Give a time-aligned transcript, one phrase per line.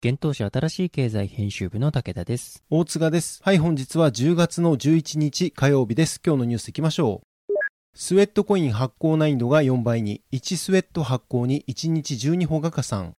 [0.00, 2.62] 現当社新しい経済編集部の武田です。
[2.70, 3.40] 大塚です。
[3.42, 6.20] はい、本日は10月の11日火曜日です。
[6.24, 7.56] 今日のニュースいきましょう。
[7.96, 13.14] スウェットコイン発行難易度が4倍に、1スウェット発行に1日12歩が加算。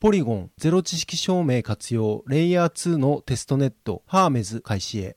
[0.00, 5.16] ポリゴン、ゼロ知識証明活用、レイヤー2のテストネット、ハーメズ開始へ。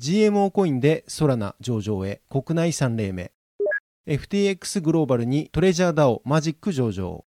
[0.00, 3.30] GMO コインでソラナ上場へ、国内3例目。
[4.08, 7.24] FTX グローバルにトレジャーダオマジック上場。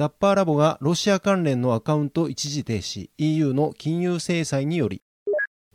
[0.00, 5.02] ダッパーラボがロシア関連のアカウント一時停止、EU の金融制裁により。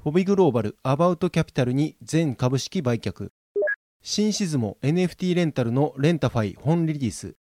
[0.01, 3.29] フォビグローバル、アバウトキャピタルに全株式売却。
[4.01, 7.35] シンシズモ NFT レンタルのレンタファイ本リリース。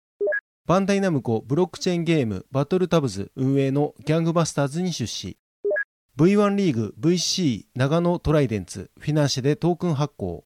[0.66, 5.38] バンダイナムコブロックチェーンゲームバトルタブズ運営のギャングバスターズに出資。
[6.18, 10.44] V1 リーグ VC 長野トライデンツフィナンシェでトークン発行。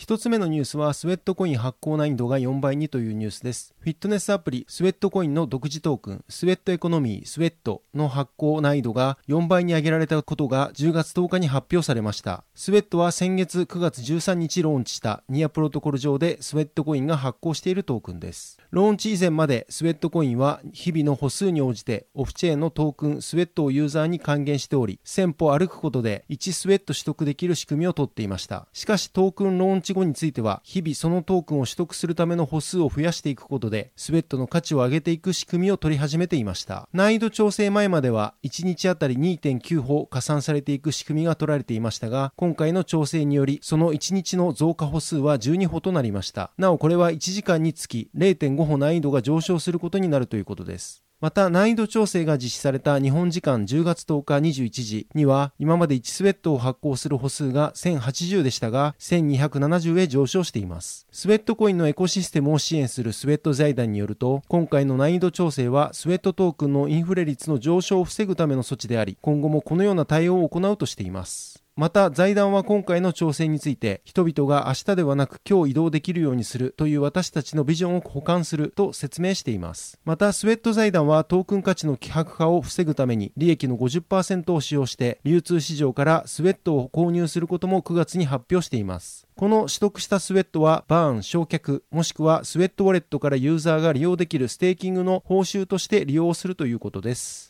[0.00, 3.74] 一つ目のニュースはスウェットコイン発行難易度が4倍にというニュースです。
[3.80, 12.44] フィットネスアプリスウェットコインの独自トークンスウェットエコノミースウェットの発行難易度が4倍に上げられたことが10月10日に発表されました。
[12.54, 18.58] スウェットは先月9月13日ローンチしたニアプロトコル上でスウェットコインが発行しているトークンです。
[18.72, 28.68] ローンチ以前までスウェットコインは日々の歩数に応じてオフチェーンのトークンスウェットをユーザーに還元しており1000歩歩くことで1スウェット取得できる仕組みを取っていました。
[28.72, 36.88] しかしトークンローンチ後については日々そのトークンを取得するための歩数を増やしていくことでスウェットの価値を上げていく仕組みを取り始めていました。
[36.92, 46.52] 難易度調整前までは1日あたり2.9歩加算されていく仕組みが取られていましたが今回の調整によりその1日の増加歩数は12歩となりました。
[46.56, 51.02] なおこれは1時間につき0.5歩難易度が上昇することになるということです。
[51.20, 61.06] また難易度調整が実施された日本時間10月10日21時には今まで1スウェットを発行する歩数が1080でしたが1270へ上昇しています。
[61.12, 71.62] スウェットコインのエコシステムを支援するスウェット財団によると今回の難易度調整はスウェットトークンのインフレ率の上昇を防ぐための措置であり今後もこのような対応を行うとしています。
[71.80, 97.49] また財団は今回の調整について人々が明日ではなく今日移動できるようにするという私たちのビジョンを補完すると説明していますまたスウェット財団はトークン価値の希薄化を防ぐために利益の50%を使用して流通市場からスウェットを購入することも9月に発表していますこの取得したスウェットはバーン、焼却、もしくはスウェットウォレットからユーザーが利用できるステーキングの報酬として利用するということです。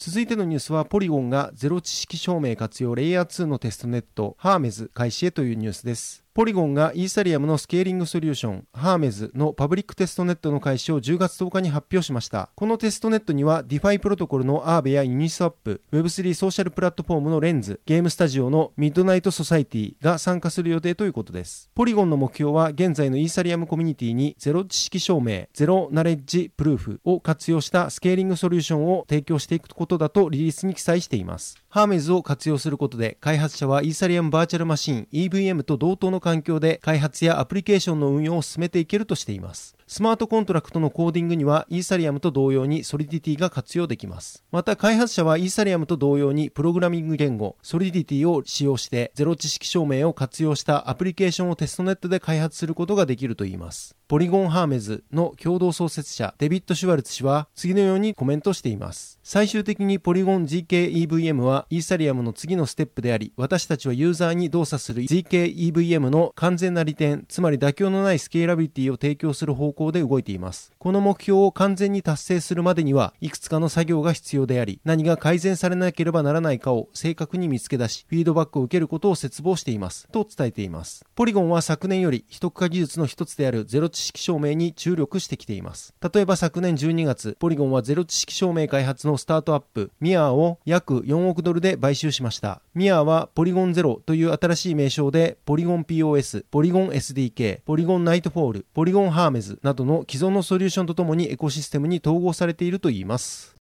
[0.00, 6.27] 続いてのニュースはポリゴンがゼロ知識証明活用レイヤー2のテストネットハーメズ開始へというニュースです。
[6.38, 12.50] ポリゴンがイーサリアムのスケーリングソリューションハーメズのパブリックテストネットの開始を10月10日に発表しました。
[12.54, 21.72] このテストネットには DeFi プロトコルのアーベやユニスワップ、Web3 ソーシャルプラットフォームのレンズ、ゲームスタジオのミッドナイトソサイティが参加する予定ということです。
[21.74, 31.56] ポリゴンの目標は現在のイーサリアムコミュニティにゼロ知識証明、ゼロナレッジプルーフを活用したスケーリングソリューションを提供していくことだとリリースに記載しています。
[31.68, 39.77] ハーメズを活用することで開発者はイーサリアムバーチャルマシン EVM と同等の環境で開発やアプリケーションの運用を進めていけるとしています。
[39.90, 44.44] スマートコントラクトのコーディングにはイーサリアムと同様にソリディティが活用できます。
[44.52, 53.96] また開発者はイーサリアムと同様にプログラミング言語ソリディティを使用してゼロ知識証明を活用したアプリケーションをテストネットで開発することができるといいます。
[54.08, 59.18] ポリゴンハーメズの共同創設者デビッド・シュワルツ氏は次のようにコメントしています。
[59.22, 70.72] 最終的にポリゴン zkEVM はイーサリアムの次のステップであり、私たちはユーザーに動作する zkEVM の完全な利点、つまり妥協のないスケーラビリティを提供する方向で動いています。
[70.78, 80.08] この目標を完全に達成するまでには、いくつかの作業が必要であり、何が改善されなければならないかを正確に見つけ出し、フィードバックを受けることを切望しています。
[80.12, 81.04] と伝えています。
[81.14, 85.94] ポリゴンは昨年より、秘匿化技術の一つであるゼロ知識証明に注力してきています。
[86.12, 92.62] 例えば昨年12月、ポリゴンはゼロ知識証明開発のスタートアップ、ミアーを約4億ドルで買収しました。
[92.74, 103.54] ミアーはポリゴンゼロという新しい名称で、ポリゴン PoS、ポリゴン SDK、ポリゴンナイトフォール、ポリゴンハーメズなどの既存のソリューションとともにエコシステムに統合されているといいます。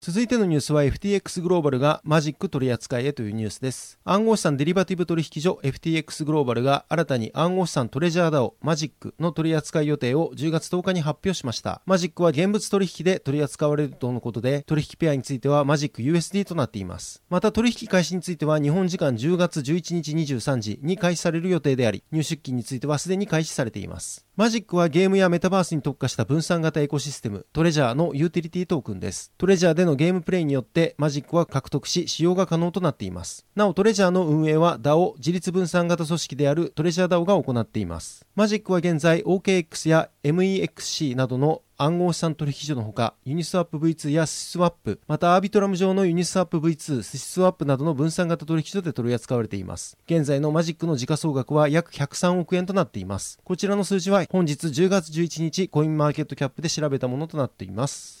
[0.00, 3.98] 続いてのニュースは FTX グローバルがマジック取り扱いへというニュースです。
[4.04, 11.82] 暗号資産デリバティブ取引所 FTX グローバルが新たに暗号資産トレジャーダオマジックの取り扱い予定を10月10日に発表しました。
[11.84, 17.24] マジックは現物取引で取り扱われるとのことで、取引ペアについてはマジック USD となっています。
[17.28, 24.24] また取引開始については日本時間10月11日23時に開始される予定であり、入出金についてはすでに開始されています。
[24.36, 29.32] マジックはゲームやメタバースに特化した分散型エコシステム、トレジャーのユーティリティトークンです。
[29.36, 33.46] トレジャーでのゲームプレイによってマジックは獲得し、使用が可能となっています。
[33.56, 38.24] なお、トレジャーの運営は DAO、自律分散型組織であるトレジャー DAO が行っています。
[38.36, 49.96] マジックは現在 OKX や MEXC などの暗号資産取引所のほか、ユニスワップ V2 やスシスワップ、またアービトラム上のユニスワップ V2、スシスワップなどの分散型取引所で取り扱われています。
[50.06, 53.38] 現在のマジックの時価総額は約103億円となっています。
[53.44, 58.17] こちらの数字は本日10月11日コインマーケットキャップで調べたものとなっています。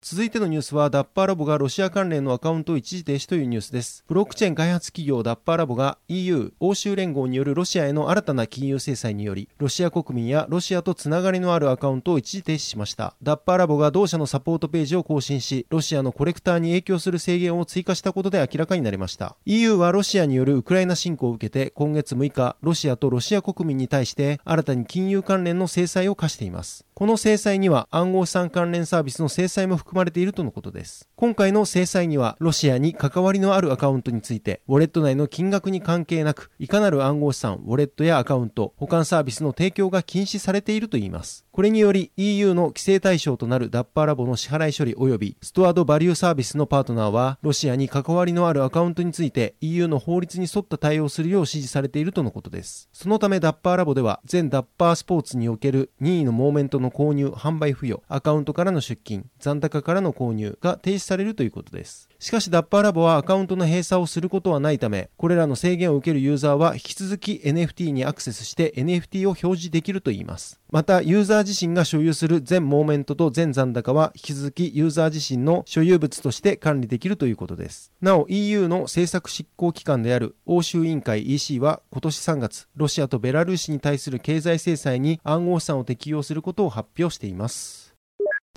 [0.00, 4.04] 続いてのニュースは、ダッパーラボがロシア関連のアカウントを一時停止というニュースです。
[4.06, 13.16] ブロックチェーン開発企業ダッパーラボが EU、欧州連合によるロシアへの新たな金融制裁により、ロシア国民やロシアとつながりのあるアカウントを一時停止しました。
[13.24, 19.36] ダッパーラボが同社のサポートページを更新し、ロシアのコレクターに影響する制限を追加したことで明らかになりました。
[19.46, 26.84] EU はロシアによるウクライナ侵攻を受けて、今月6日、ロシアとロシア国民に対して新たに金融関連の制裁を課しています。
[26.94, 31.08] この制裁には暗号資産関連サービスの制裁も含まれているとのことです。
[31.16, 41.44] 今回の制裁には、ロシアに関わりのあるアカウントについて、ウォレット内の金額に関係なく、いかなる暗号資産、ウォレットやアカウント、保管サービスの提供が禁止されているといいます。
[41.58, 52.88] これにより EU の規制対象となるダッパーラボの支払い処理及びストアードバリューサービスのパートナーはロシアに関わりのあるアカウントについて EU の法律に沿った対応するよう指示されているとのことです。
[52.92, 62.08] そのためダッパーラボでは全ダッパースポーツにおける任意のモーメントの購入、販売付与、アカウントからの出金、残高からの購入が停止されるということです。
[62.20, 70.60] しかしダッパーラボはアカウントの閉鎖をすることはないため、これらの制限を受けるユーザーは引き続き NFT にアクセスして NFT を表示できるといいます。
[70.68, 77.92] また、ユーザー自身が所有する全モーメントと全残高は引き続きユーザー自身の所有物として管理できるということです。
[78.00, 87.87] なお、EU の政策執行機関である欧州委員会 EC は今年3月、ロシアとベラルーシに対する経済制裁に暗号資産を適用することを発表しています。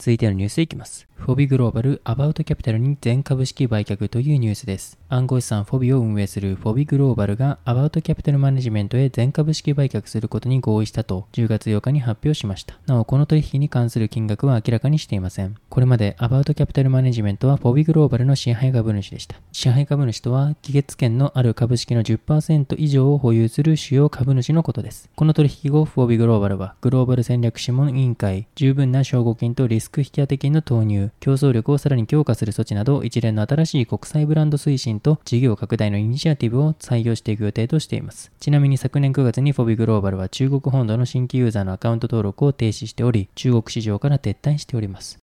[0.02, 1.08] 続いてのニュースいきます。
[1.14, 4.98] フォビグローバルアバウトキャピタルに全株式売却というニュースです。
[5.10, 12.74] 暗号資産フォビを運営するフォビグローバルがアバウトキャピタルマネジメントへ全株式売却することに合意したと10月8日に発表しました。
[12.88, 15.56] なお、この取引に関する金額は明らかにしていません。
[15.70, 19.36] これまでアバウトキャピタルマネジメントはフォビグローバルの支配株主でした。
[19.52, 25.12] 支配株主とは、期月権のある株式の10%以上を保有する主要株主のことです。
[25.16, 38.32] この取引後、フォビグローバルはグローバル戦略諮問委員会、十分な証拠金とリスクク引き当て金の投入、競争力をさらに強化する措置など一連の新しい国際ブランド推進と事業拡大のイニシアティブを採用していく予定としています。
[38.40, 45.22] ちなみに昨年9月にフォビグローバルは中国本土の新規ユーザーのアカウント登録を停止しており、中国市場から撤退しております。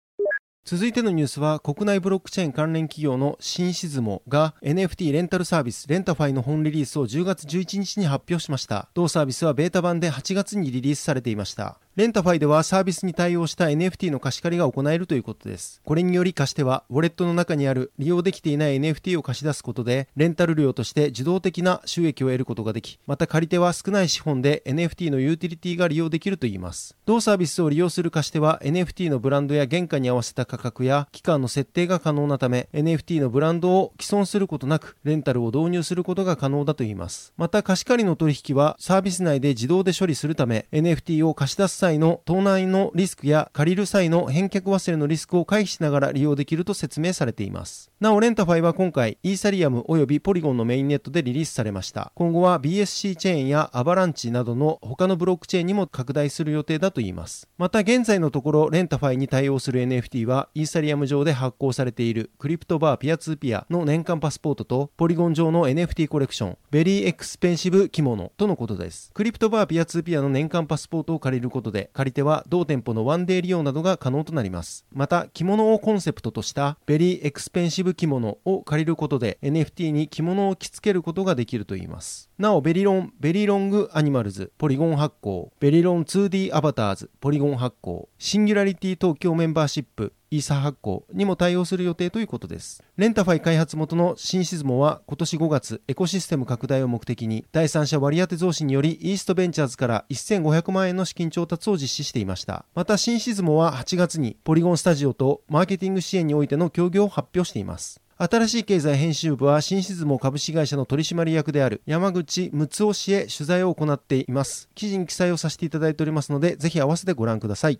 [0.67, 15.79] 続いてのニュースは国内ブロックチェーン関連企業のシンシズモが NFT レンタルサービスレンタファイの本リリースを10月11日に発表しました同サービスはベータ版で8月にリリースされていましたレンタファイではサービスに対応した NFT の貸し借りが行えるということです。
[15.85, 26.97] これにより貸し手は、ウォレットの中にある利用できていない NFT を貸し出すことで、レンタル料として受動的な収益を得ることができ、また借り手は少ない資本で NFT のユーティリティが利用できるといいます。
[27.05, 37.31] 同サービスを利用する貸し手は NFT のブランドや原価に合わせた価格や期間の設定が可能なため、NFT のブランドを毀損することなく、レンタルを導入することが可能だといいます。
[37.37, 47.91] また貸し借りの取引はサービス内で自動で処理するため、NFT を貸し出す際の盗難のリスクや借りる際の返却忘れのリスクを回避しながら利用できると説明されています。
[47.99, 52.11] なお、レンタファイは今回、イーサリアム及びポリゴンのメインネットでリリースされました。
[52.15, 57.47] 今後は BSC チェーンやアバランチなどの他のブロックチェーンにも拡大する予定だといいます。
[57.57, 69.11] また、現在のところ、レンタファイに対応する NFT は、イーサリアム上で発行されているクリプトバーピアツーピアの年間パスポートと、ポリゴン上の NFT コレクション、Very Expensive 着物とのことです。
[69.13, 74.85] クリプトバーピアツーピアの年間パスポートを借りることで、で借り手は同店舗のワンデー利用などが可能となります。
[74.91, 82.31] また、着物をコンセプトとした Very Expensive 着物を借りることで NFT に着物を着付けることができるといいます。
[82.37, 92.83] なお、ベリロン、 Very Long Animals、ポリゴン発行、 Very Long 2D Avatars、ポリゴン発行、シンギュラリティ東京メンバーシップ、イーサ発行にも対応する予定ということです。
[92.97, 102.65] レンタファイ開発元のシンシズモは今年5月、エコシステム拡大を目的に、第三者割当増資によりイーストベンチャーズから1500万円の資金調達を実施していました。
[102.75, 108.01] また、シンシズモは8月にポリゴンスタジオとマーケティング支援においての協業を発表しています。
[108.17, 114.69] 新しい経済編集部は新シズモ株式会社の取締役である山口睦夫氏へ取材を行っています。
[114.73, 117.79] 記事に記載をさせていただいておりますので、ぜひ合わせてご覧ください。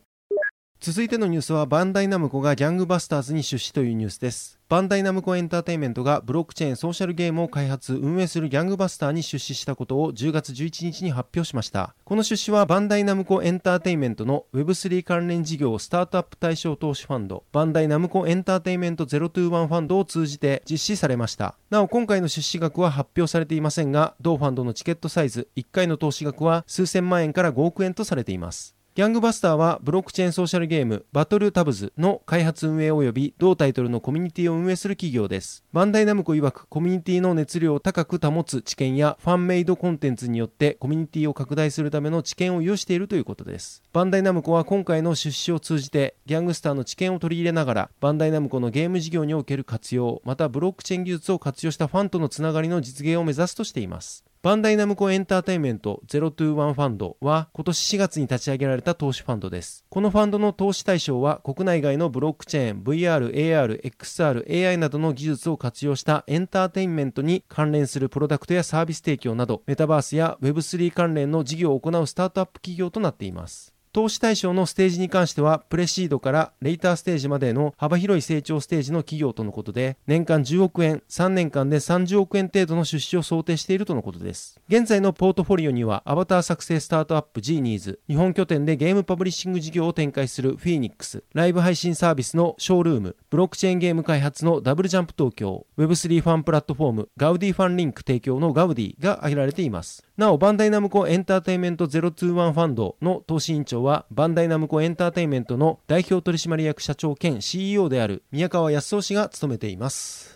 [0.82, 4.60] 続いてのニュースはバンダイナムコがギャングバスターズに出資というニュースです。
[4.68, 11.96] バンダイナムコエンターテインメントがブロックチェーンソーシャルゲームを開発、運営するギャングバスターに出資したことを10月11日に発表しました。
[12.04, 21.56] この出資はバンダイナムコエンターテインメントの Web3 関連事業スタートアップ対象投資ファンド、バンダイナムコエンターテインメント021ファンドを通じて実施されました。
[21.70, 28.75] なお今回の出資額は発表されていませんが、同ファンドのチケットサイズ、1回の投資額は数千万円から5億円とされています。
[28.96, 35.66] ギャングバスターはブロックチェーンソーシャルゲームバトルタブズの開発運営及び同タイトルのコミュニティを運営する企業です。
[35.74, 43.84] バンダイナムコ曰くコミュニティの熱量を高く保つ知見やファンメイドコンテンツによってコミュニティを拡大するための知見を有しているということです。
[43.92, 54.24] バンダイナムコは今回の出資を通じてギャングスターの知見を取り入れながらバンダイナムコのゲーム事業における活用またブロックチェーン技術を活用したファンとのつながりの実現を目指すとしています。
[54.46, 59.84] バンダイナムコエンターテインメント021ファンドは今年4月に立ち上げられた投資ファンドです。
[59.90, 73.75] このファンドの投資対象は国内外のブロックチェーン、VR、AR、XR、AI などの技術を活用したエンターテインメントに関連するプロダクトやサービス提供などメタバースや Web3 関連の事業を行うスタートアップ企業となっています。
[73.96, 84.60] 投資対象のステージに関しては、プレシードからレイターステージまでの幅広い成長ステージの企業とのことで、年間10億円、3年間で30億円程度の出資を想定しているとのことです。
[84.68, 100.04] 現在のポートフォリオには、アバター作成スタートアップ Genies、日本拠点でゲームパブリッシング事業を展開するフィーニックス、ライブ配信サービスのショールーム、ブロックチェーンゲーム開発のダブルジャンプ東京、Web3 ファンプラットフォーム、ガウディファンリンク提供のガウディが挙げられています。
[100.18, 110.35] なお、バンダイナムコエンターテインメント021ファンドの投資委員長は、バンダイナムコエンターテインメントの代表取締役社長兼 CEO である宮河恭夫氏が務めています。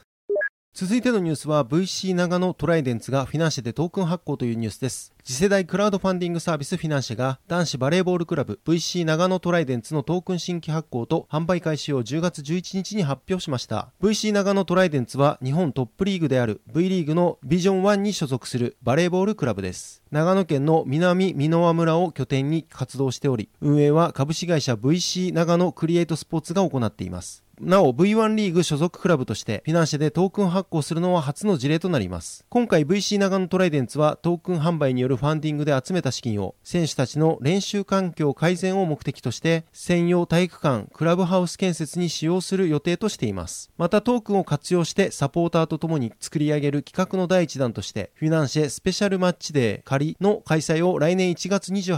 [0.79, 5.13] 続いてのニュースは VC 長野トライデンツがフィナンシェでトークン発行というニュースです。
[5.25, 13.91] 次世代クラウドファンディングサービスフィナンシェが男子バレーボールクラブ VC 長野トライデンツのトークン新規発行と販売開始を10月11日に発表しました。
[14.01, 20.01] VC 長野トライデンツは日本トップリーグである V リーグのディビジョン1に所属するバレーボールクラブです。
[20.11, 27.43] 長野県の南箕輪村を拠点に活動しており、運営は株式会社 VC 長野クリエイトスポーツが行っています。
[27.61, 32.45] なお V1 リーグ所属クラブとしてフィナンシェでトークン発行するのは初の事例となります。
[32.49, 43.71] 今回 VC 長野トライデンツはトークン販売によるファンディングで集めた資金を選手たちの練習環境改善を目的として専用体育館、クラブハウス建設に使用する予定としています。
[43.77, 51.97] またトークンを活用してサポーターとともに作り上げる企画の第一弾としてフィナンシェスペシャルマッチデー仮の開催を来年1月28、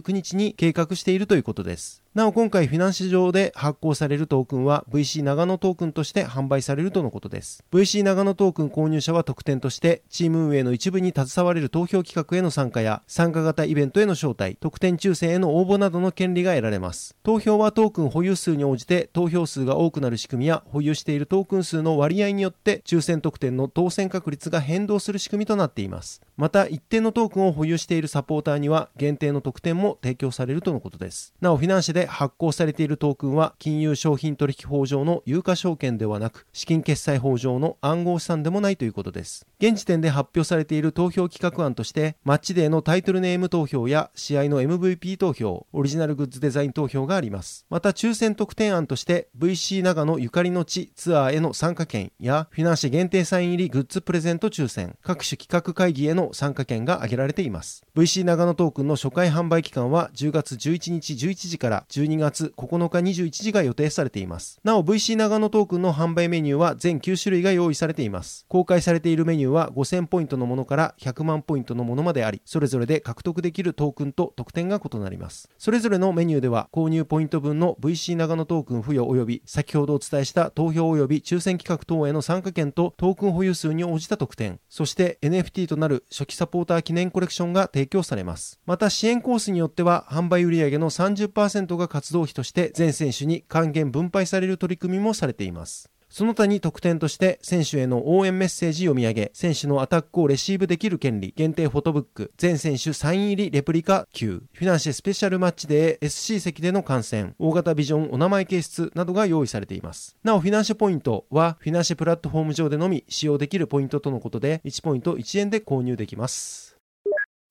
[0.00, 2.01] 29日に計画しているということです。
[2.14, 7.64] なお今回フィナンシェ上で発行されるトークンは VC 長野トークンとして販売されるとのことです。
[7.72, 17.16] VC 長野トークン購入者は特典としてチーム運営の一部に携われる投票企画への参加や参加型イベントへの招待、特典抽選への応募などの権利が得られます。
[17.22, 26.20] 投票はトークン保有数に応じて投票数が多くなる仕組みや保有しているトークン数の割合によって抽選特典の当選確率が変動する仕組みとなっています。
[26.36, 31.32] また一定のトークンを保有しているサポーターには限定の特典も提供されるとのことです。
[31.40, 39.46] なおフィナンシェで発行されているトークンは金融商品取引法上の有価証券ではなく資金決済法上の暗号資産でもないということです。
[39.58, 47.66] 現時点で発表されている投票企画案としてマッチデーのタイトルネーム投票や試合の MVP 投票、オリジナルグッズデザイン投票があります。
[47.70, 57.84] また抽選特典案として VC 長野ゆかりの地ツアーへの参加券やフィナンシェ限定サイン入りグッズプレゼント抽選、各種企画会議への参加券が挙げられています。
[57.94, 64.58] VC 長野トークンの初回販売期間は10月11日11時から12月9日21時が予定されています。
[64.64, 68.46] なお VC 長野トークンの販売メニューは全9種類が用意されています。
[68.48, 75.50] 公開されているメニューは5000ポイントのものから100万ポイントのものまであり、それぞれで獲得できるトークンと特典が異なります。
[75.58, 88.60] それぞれのメニューでは購入ポイント分の VC 長野トークン付与及び先ほどお伝えした投票及び抽選企画等への参加券とトークン保有数に応じた特典、そして NFT となる初期サポーター記念コレクションが提供されます。
[88.66, 95.92] また支援コースによっては販売売上の30%がが活動費として全選手に還元分配される取り組みもされています。
[96.12, 110.14] その他に特典として選手への応援メッセージ読み上げ、選手のアタックをレシーブできる権利、限定フォトブック、全選手サイン入りレプリカ級、フィナンシェスペシャルマッチで SC 席での観戦、大型ビジョンお名前掲出などが用意されています。
[110.22, 116.71] なお、フィナンシェポイントはフィナンシェプラットフォーム上でのみ使用できるポイントとのことで、1ポイント1円で購入できます。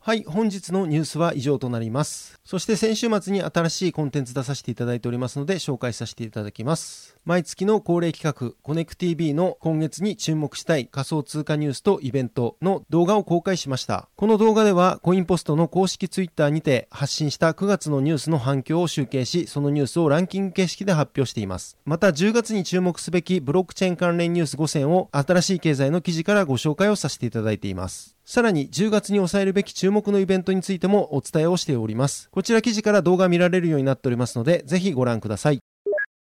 [0.04, 2.40] はい、本日のニュースは以上となります。
[2.44, 7.16] そして先週末に新しいコンテンツ出させていただいておりますので紹介させていただきます。
[7.24, 14.10] 毎月の恒例企画、コネク TV の今月に注目したい仮想通貨ニュースとイベントの動画を公開しました。
[14.16, 21.78] この動画ではコインポストの公式ツイッターにて発信した9月のニュースの反響を集計し、そのニュースをランキング形式で発表しています。
[21.86, 28.16] また10月に注目すべきブロックチェーン関連ニュース5選を新しい経済の記事からご紹介をさせていただいています。
[28.26, 32.30] さらに10月に抑えるべき注目のイベントについてもお伝えをしております。
[32.32, 35.60] こちら記事から動画見られるようになっておりますので、ぜひご覧ください。